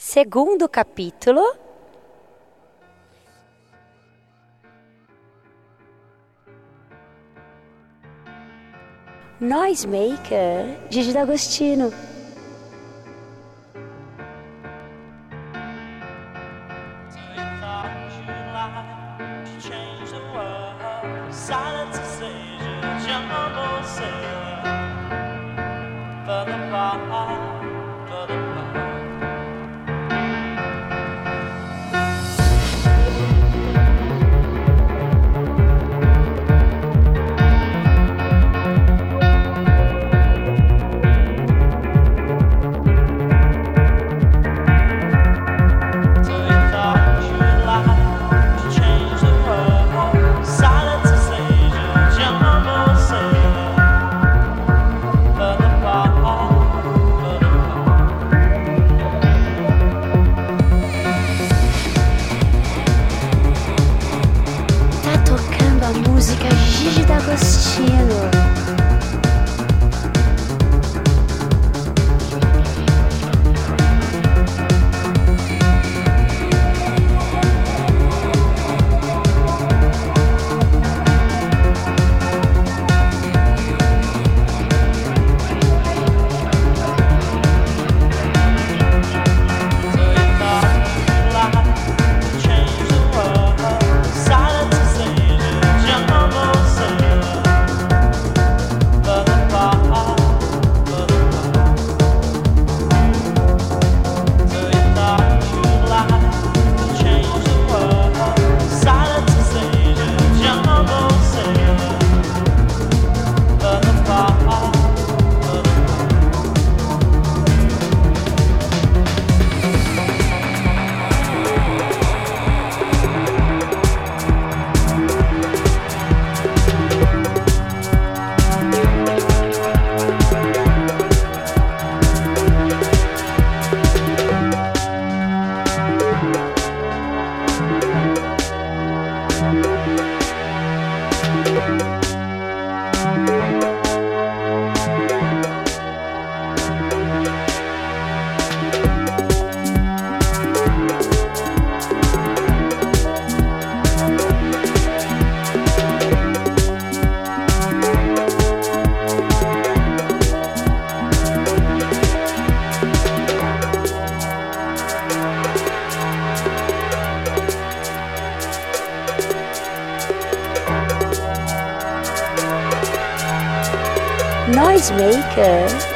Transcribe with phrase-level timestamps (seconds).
[0.00, 1.42] Segundo capítulo.
[9.40, 11.90] Noisemaker, Gigi D'Agostino.
[11.90, 12.07] Silence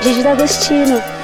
[0.03, 1.22] Gigi D'Agostino.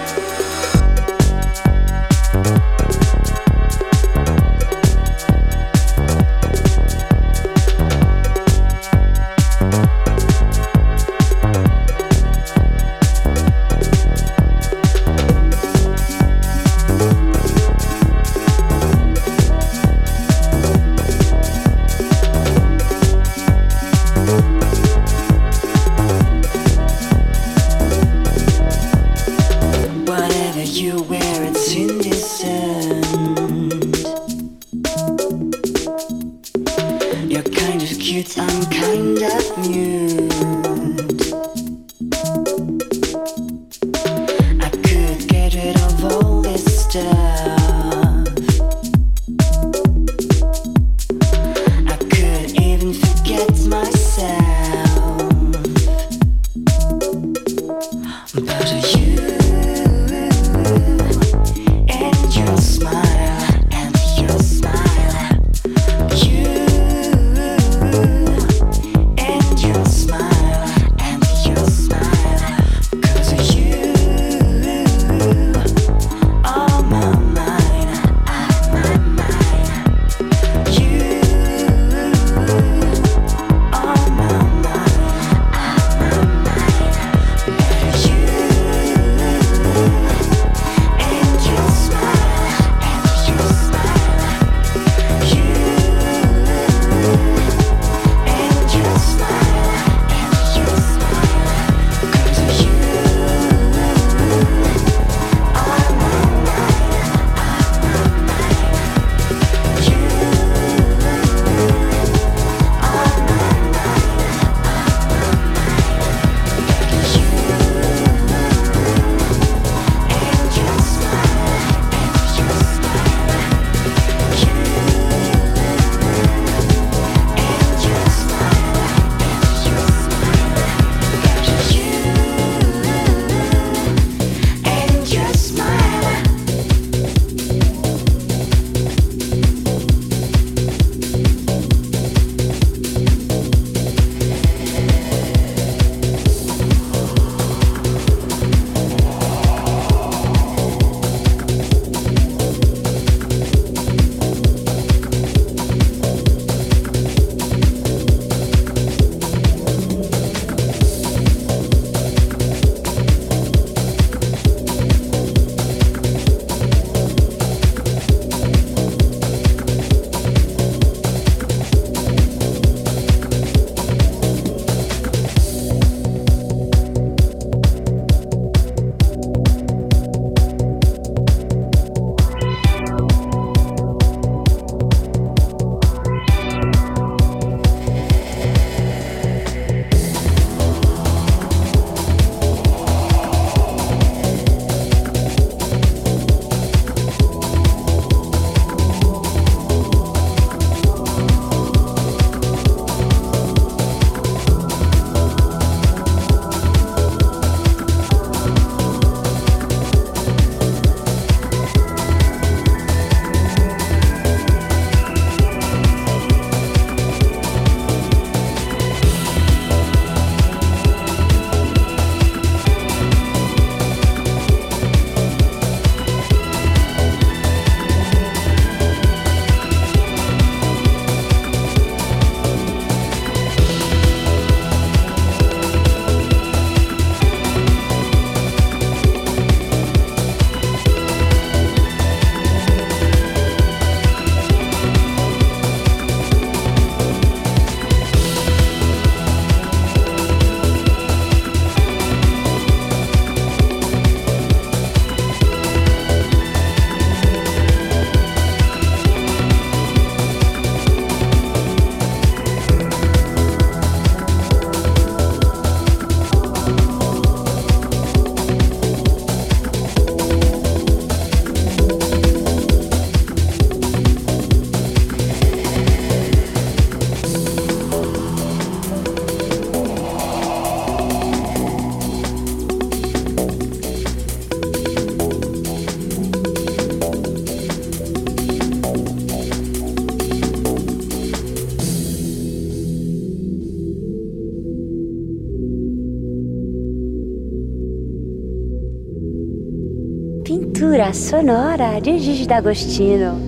[301.28, 303.47] Sonora de Gigi D'Agostino.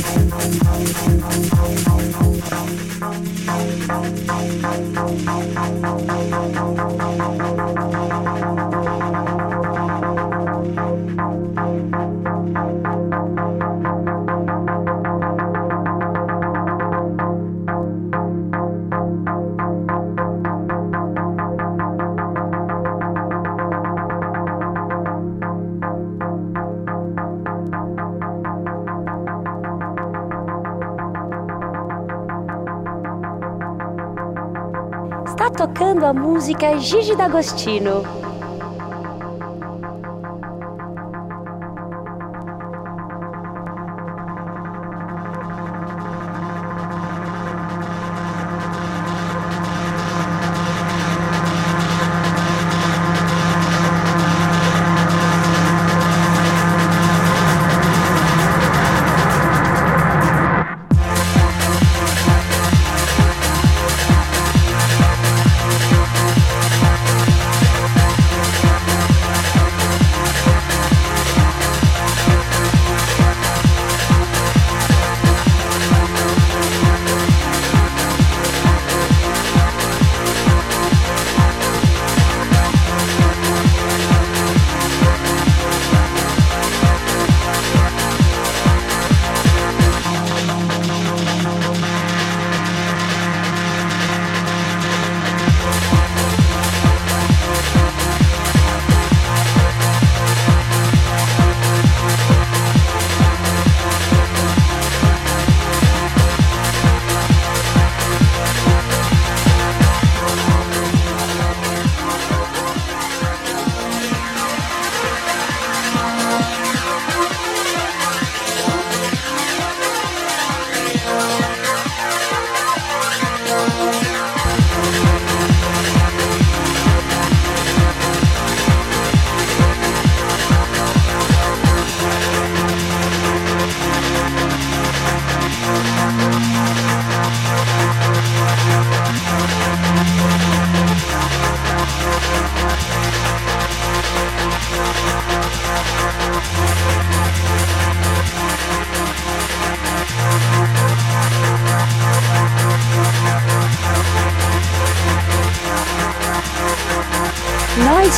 [36.41, 38.20] música Gigi D'Agostino.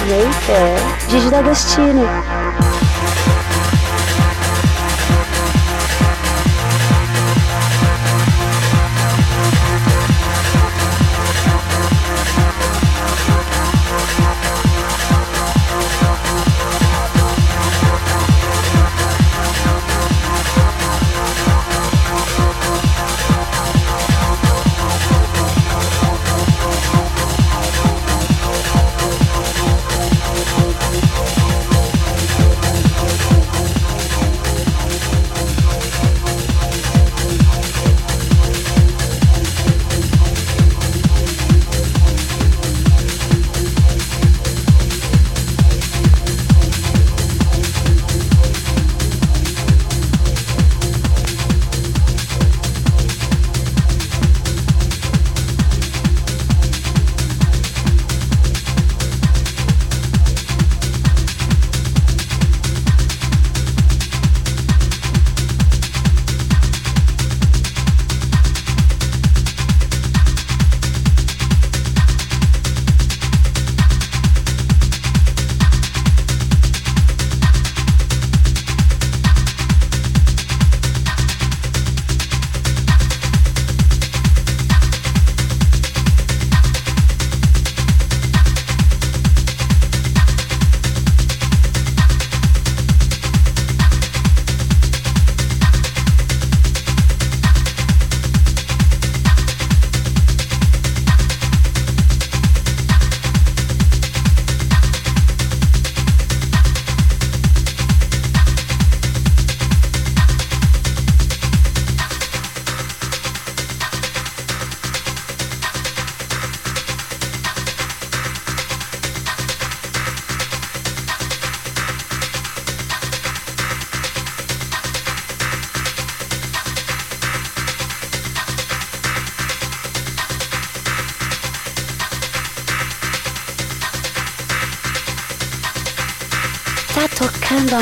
[0.02, 0.76] Maker,
[1.08, 2.33] Gigi D'Agostino.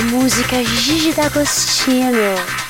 [0.03, 2.60] Música Gigi D'Agostino.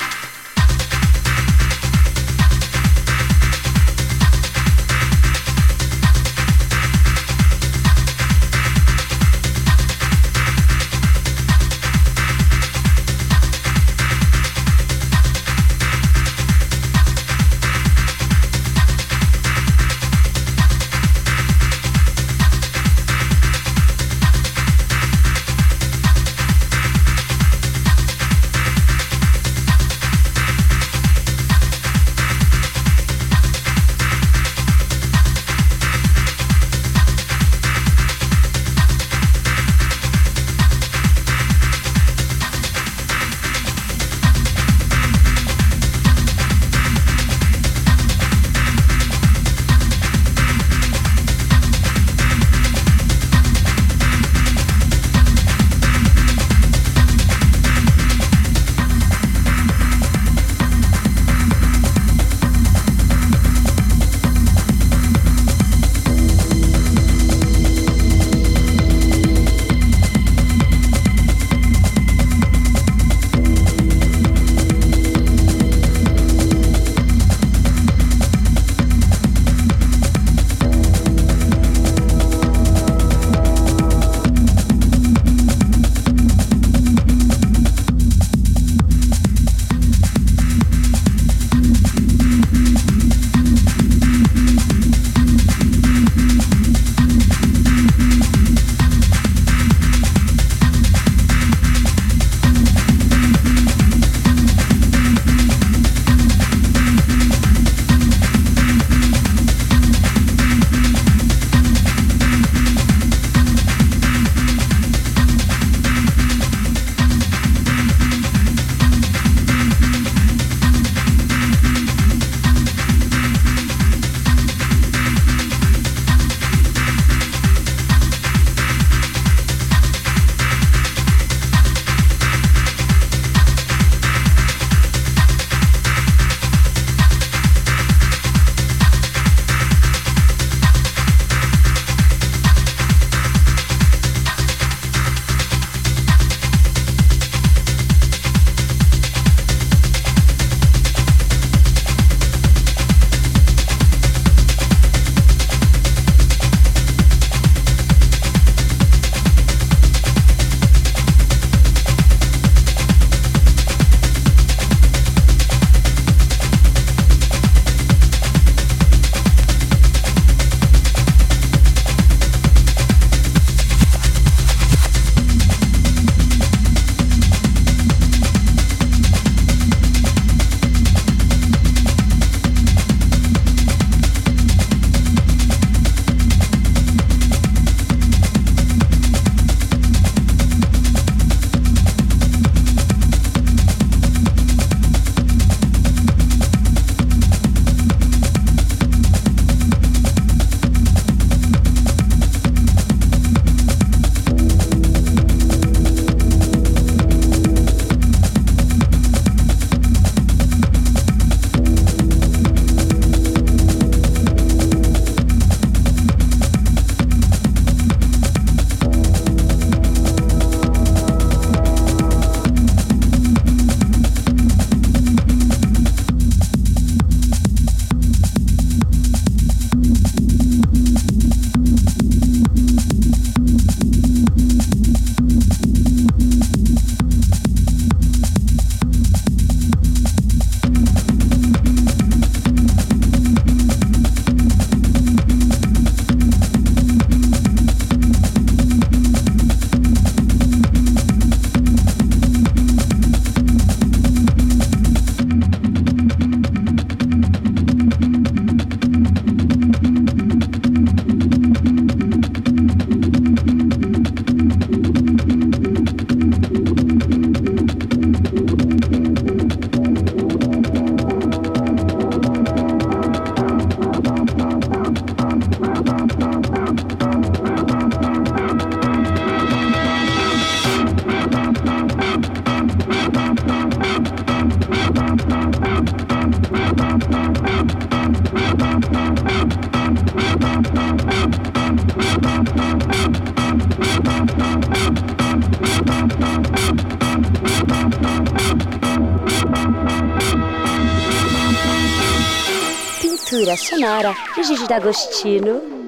[303.41, 305.80] Trilha sonora de Gigi D'Agostino.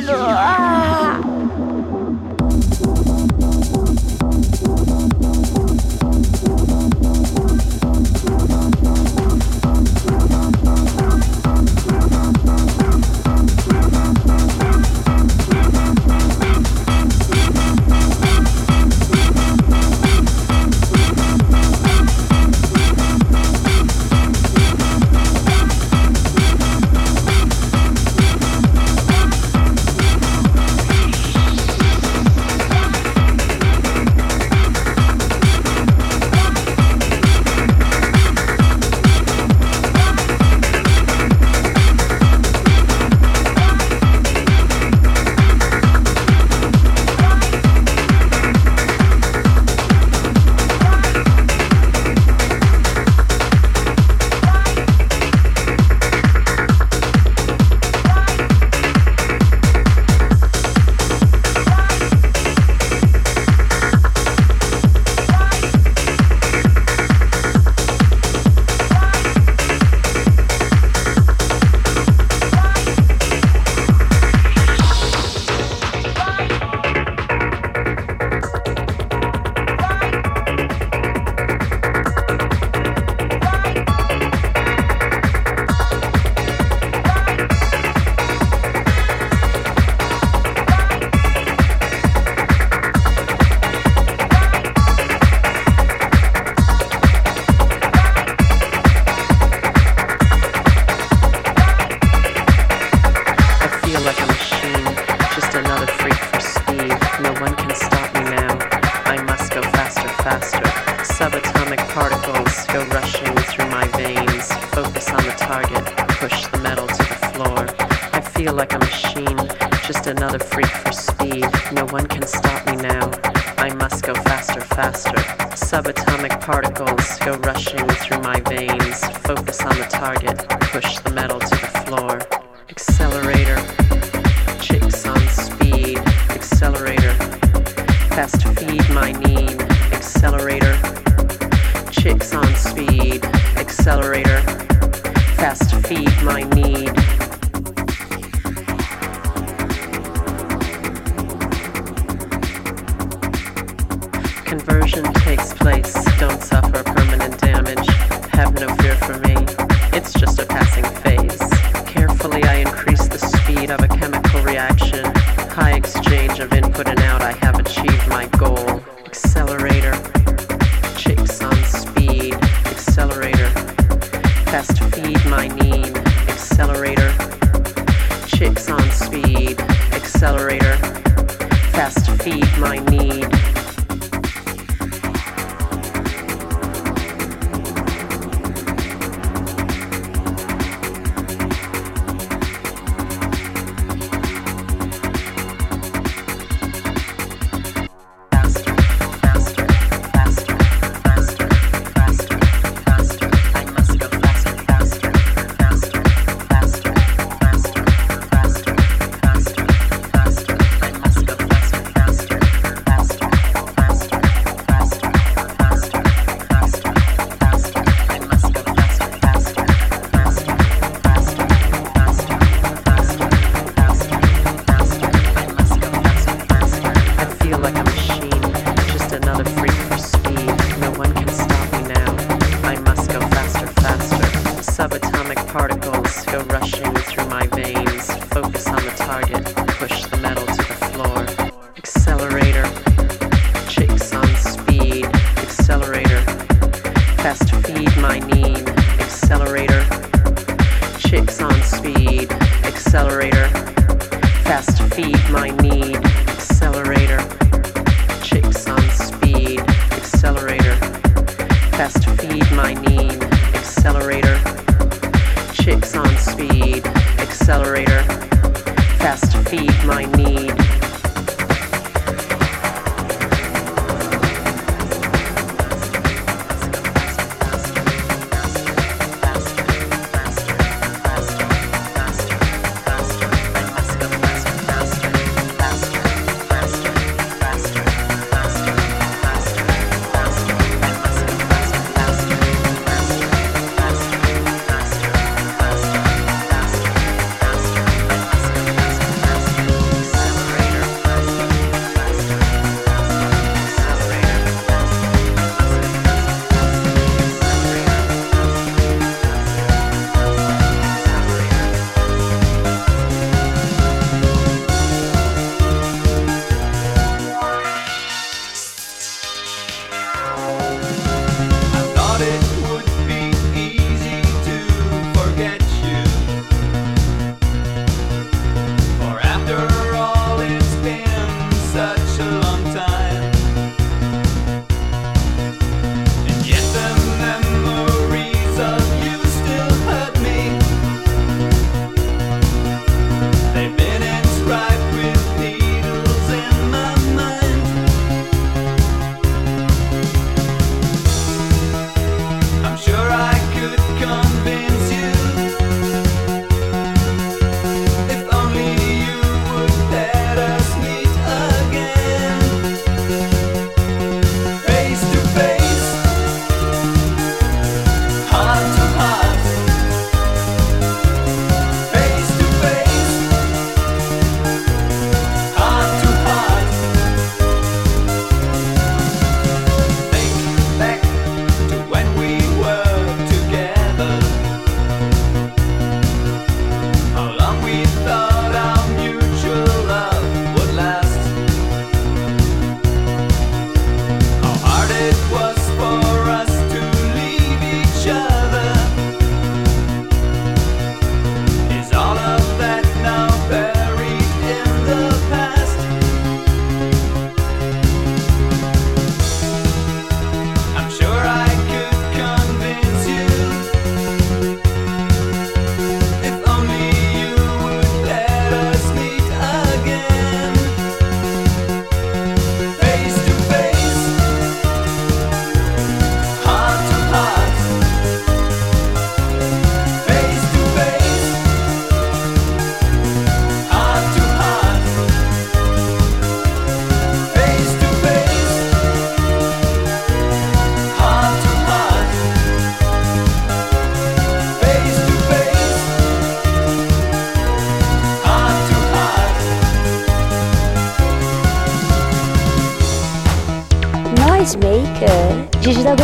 [0.00, 0.26] D'Agostino.
[0.26, 1.13] Ah!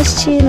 [0.01, 0.40] Agostino.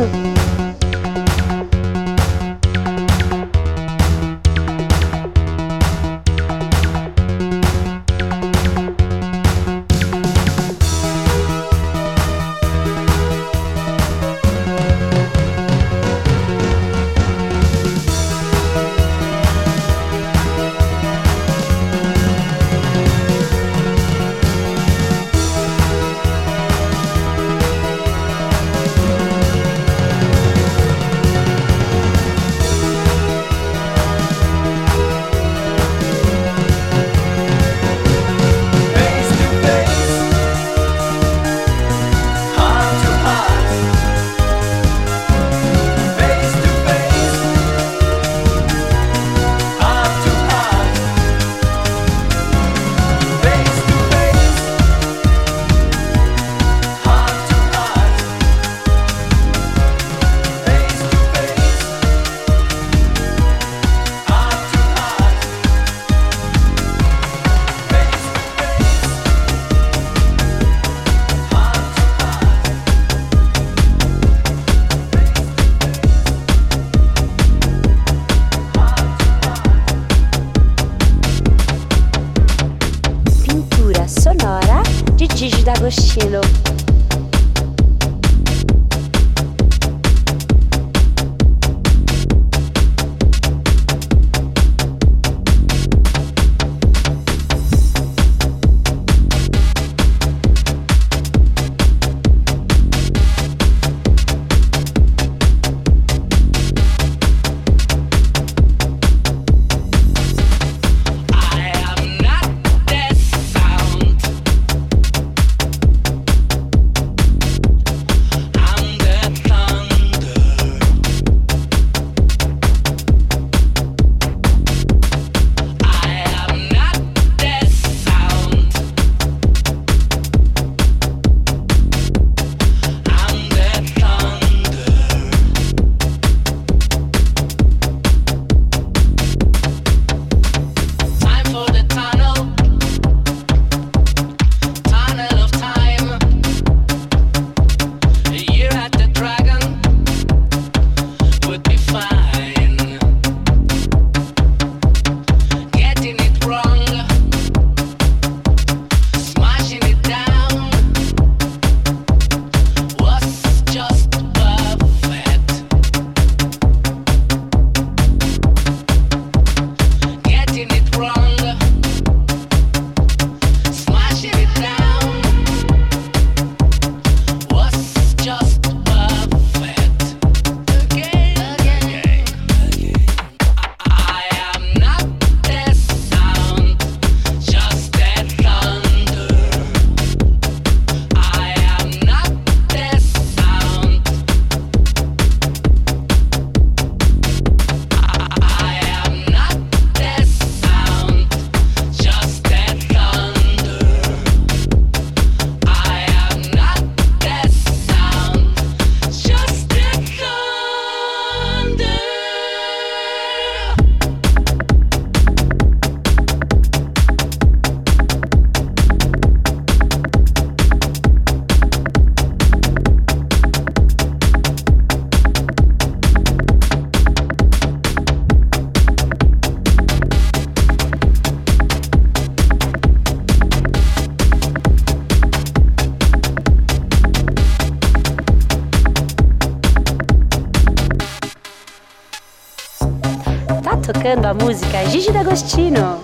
[245.02, 246.01] Gigi D'Agostino.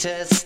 [0.00, 0.39] test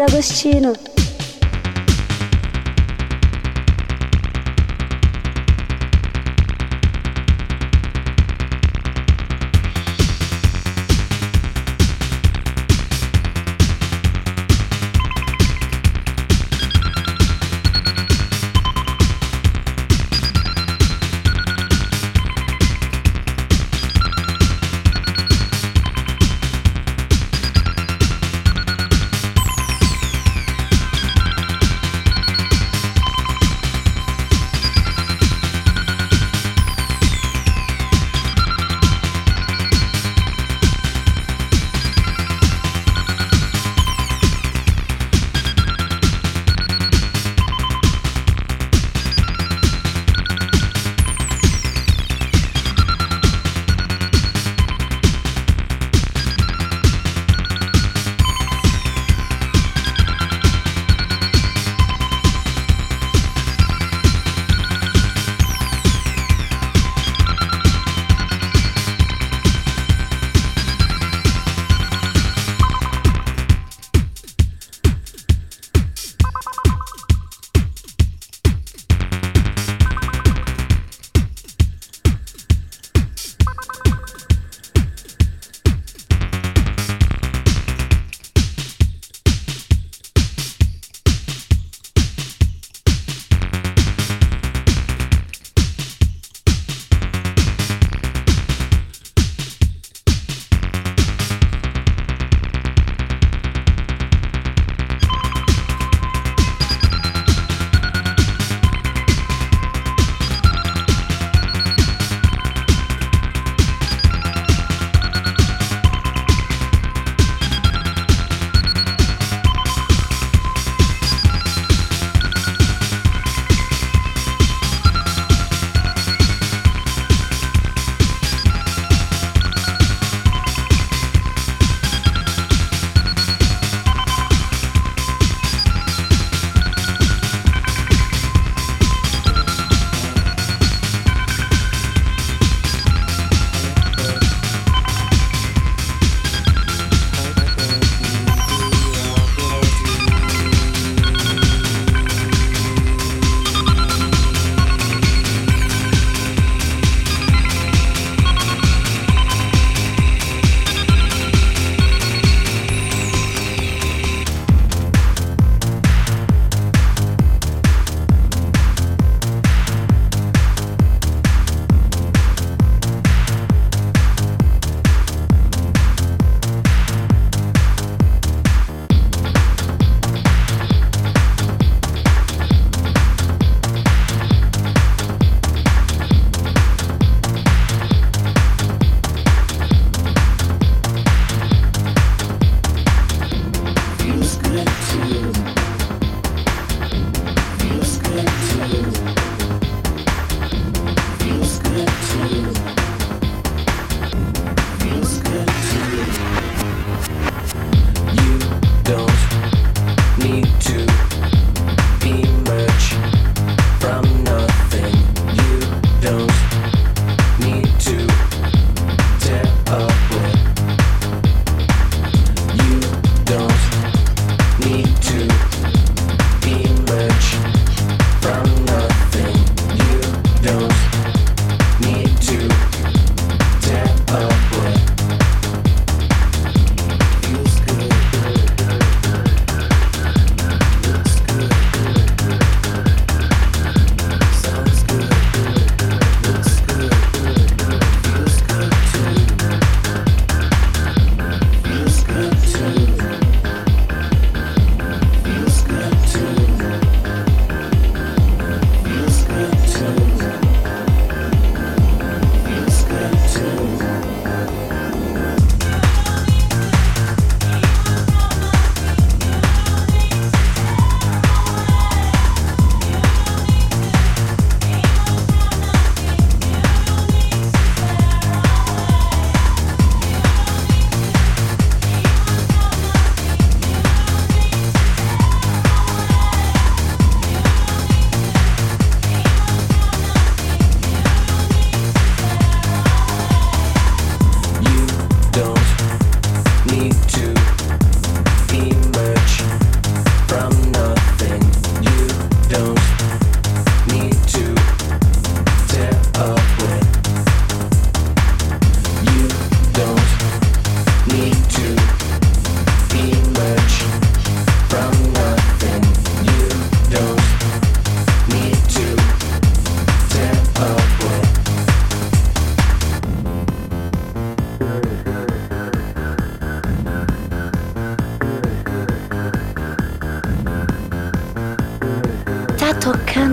[0.00, 0.89] Gigi D'Agostino.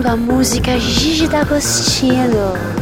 [0.08, 2.77] A música Gigi D'Agostino.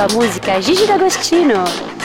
[0.00, 1.99] Tá tocando a música Gigi D'Agostino.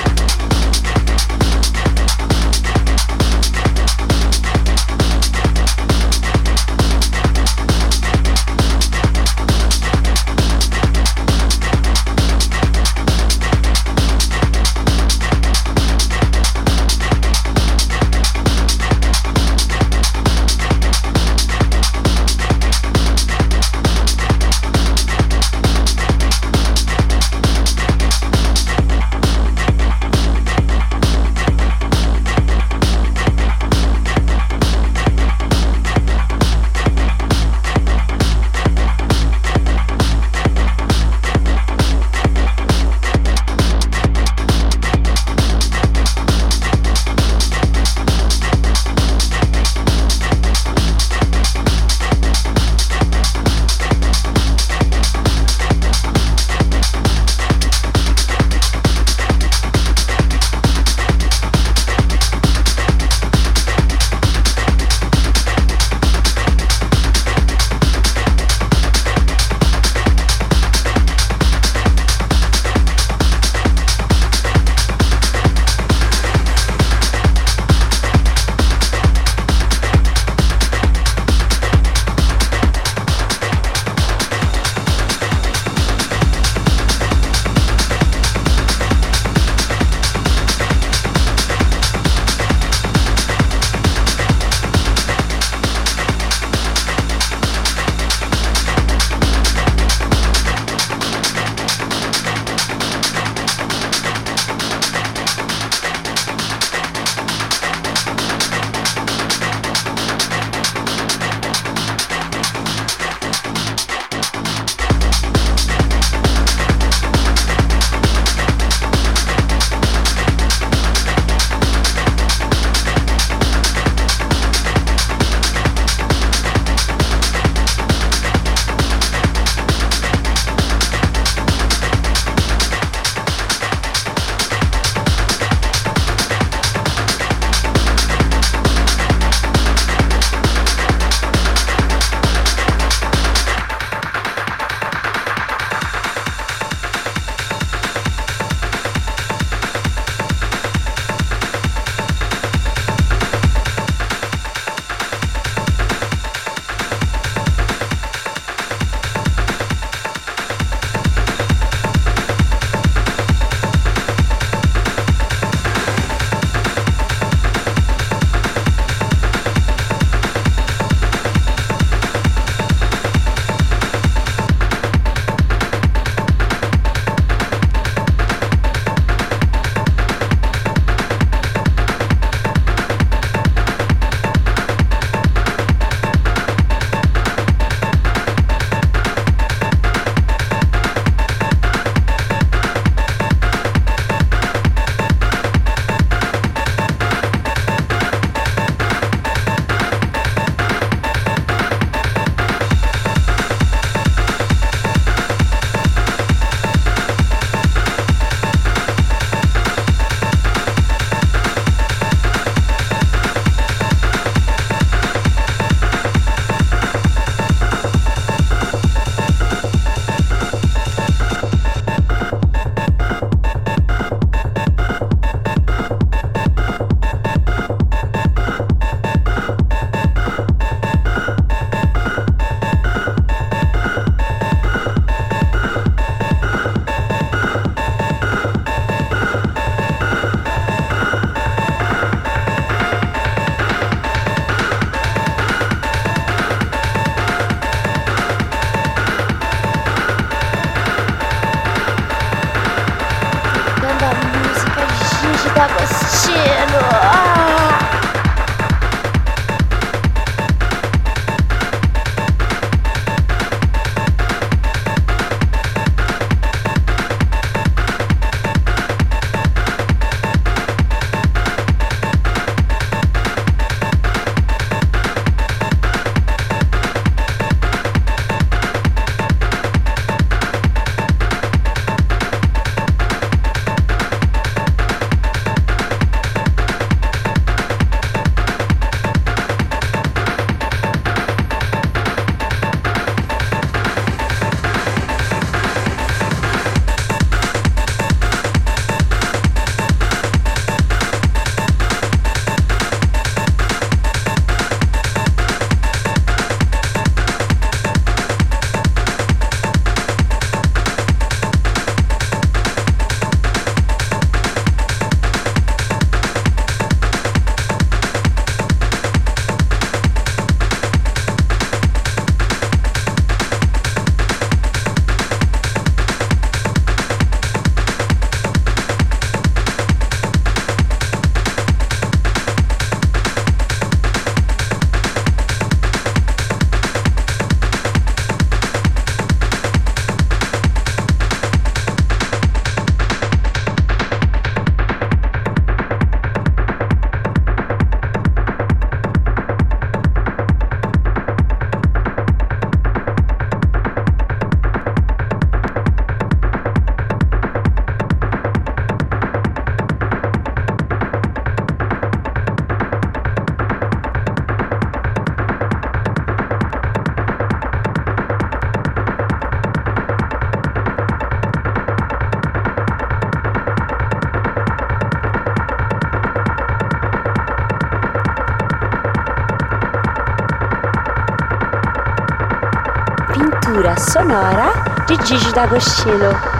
[385.26, 386.55] Gigi D'Agostino.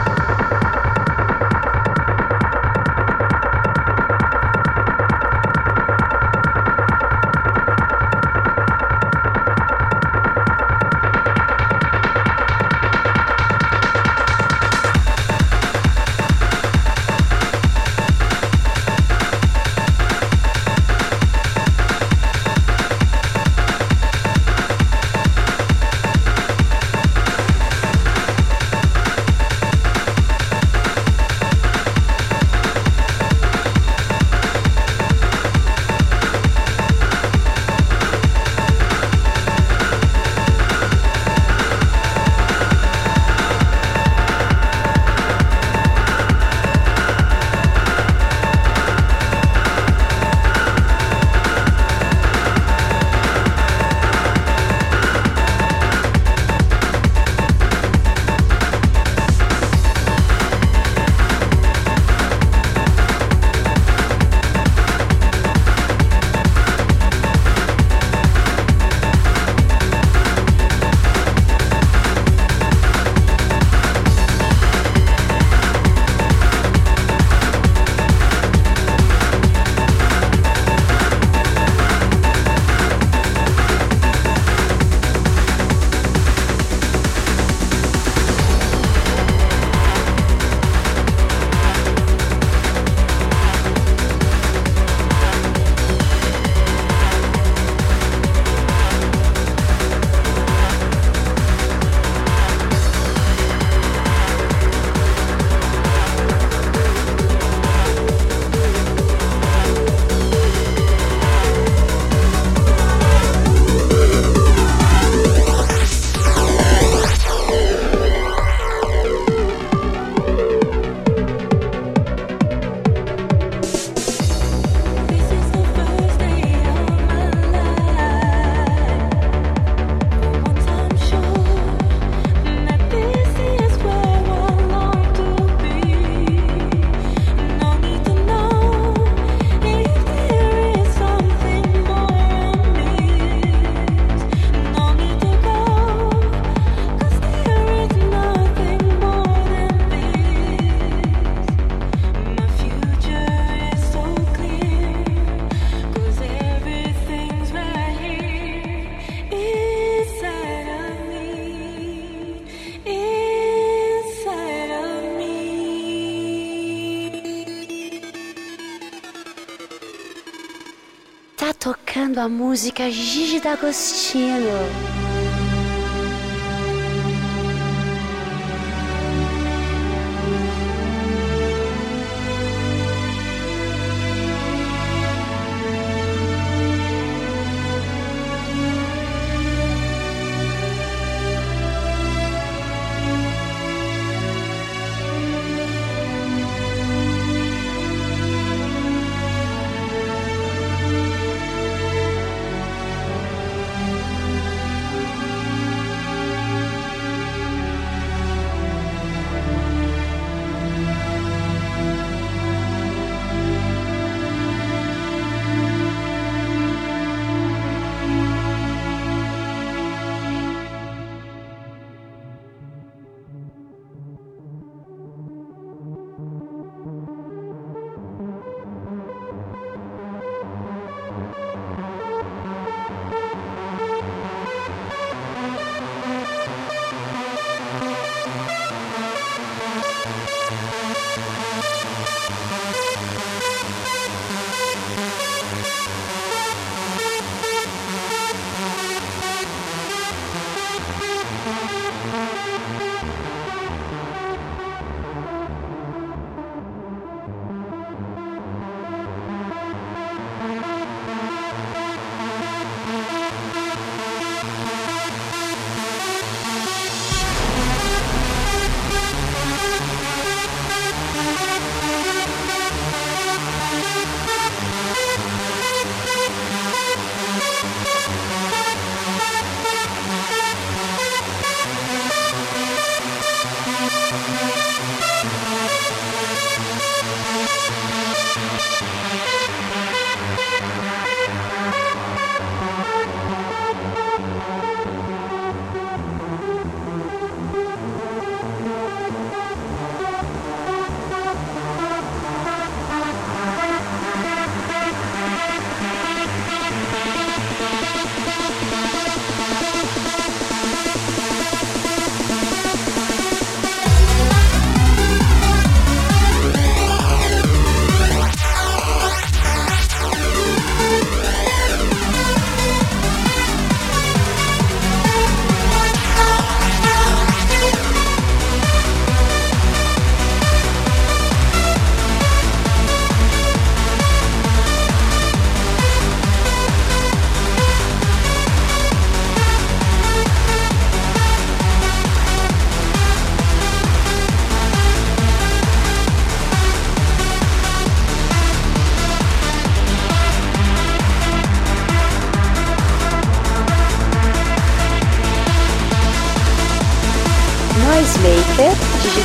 [172.26, 174.95] A música Gigi D'Agostino.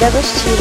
[0.01, 0.60] D'Agostino.